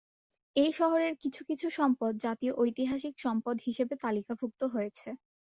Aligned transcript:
এই 0.55 0.71
শহরের 0.73 1.13
কিছু 1.21 1.41
কিছু 1.49 1.67
সম্পদ 1.71 2.13
জাতীয় 2.19 2.53
ঐতিহাসিক 2.57 3.13
সম্পদ 3.19 3.55
হিসেবে 3.67 3.93
তালিকাভুক্ত 4.03 4.61
হয়েছে। 4.73 5.07